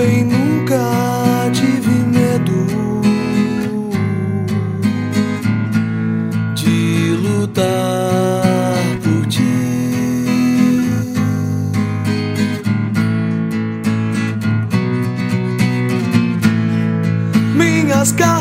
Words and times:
Também 0.00 0.24
nunca 0.24 1.50
tive 1.52 1.90
medo 1.90 2.66
de 6.54 7.18
lutar 7.20 8.82
por 9.02 9.26
ti. 9.26 9.42
Minhas 17.54 18.12
cartas 18.12 18.39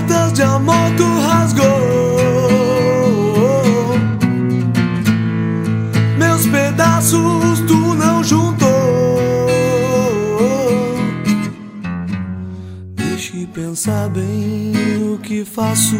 pensar 13.49 14.09
bem 14.09 14.73
o 15.13 15.17
que 15.17 15.43
faço. 15.43 15.95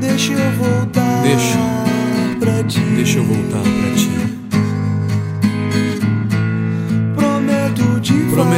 Deixa 0.00 0.32
eu 0.32 0.52
voltar 0.52 1.22
Deixa. 1.22 1.58
pra 2.38 2.62
ti. 2.64 2.80
Deixa 2.94 3.18
eu 3.18 3.24
voltar 3.24 3.71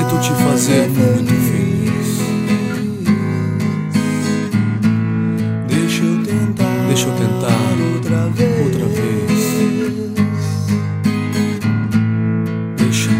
Prometo 0.04 0.18
te 0.20 0.32
fazer 0.42 0.88
muito 0.90 1.32
feliz. 1.32 2.18
Deixa 5.66 6.04
eu 6.04 6.22
tentar. 6.22 6.86
Deixa 6.88 7.08
eu 7.08 7.14
tentar 7.14 7.76
outra 7.94 8.28
vez. 8.30 8.66
outra 8.66 8.86
vez. 8.86 9.40
Deixa. 12.76 13.10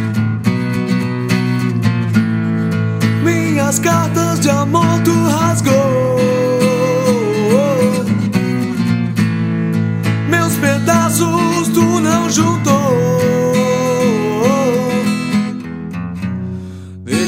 Minhas 3.23 3.79
cartas 3.79 4.41
de 4.41 4.51
amor 4.51 5.01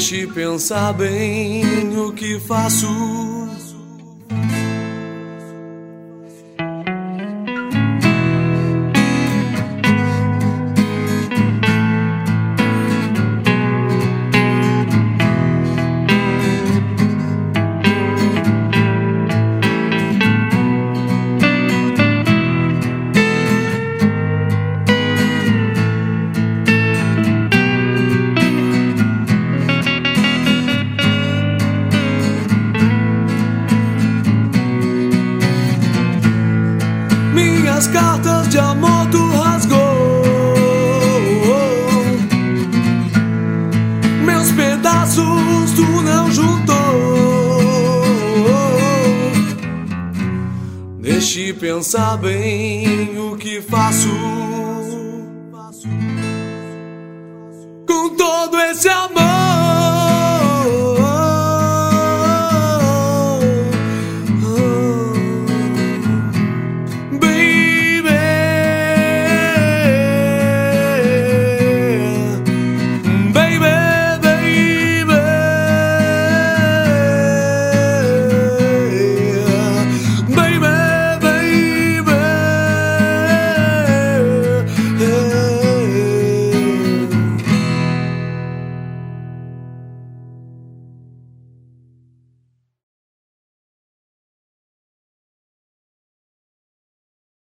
Deixe 0.08 0.24
pensar 0.28 0.92
bem 0.92 1.98
o 1.98 2.12
que 2.12 2.38
faço. 2.38 3.35
Minhas 37.76 37.88
cartas 37.88 38.48
de 38.48 38.58
amor 38.58 39.06
tu 39.10 39.18
rasgou. 39.32 40.22
Meus 44.24 44.50
pedaços 44.52 45.72
tu 45.76 45.84
não 46.00 46.32
juntou. 46.32 46.74
Deixe 51.00 51.52
pensar 51.52 52.16
bem 52.16 53.18
o 53.18 53.36
que 53.36 53.60
faço. 53.60 54.08
Com 57.86 58.16
todo 58.16 58.58
esse 58.58 58.88
amor. 58.88 59.35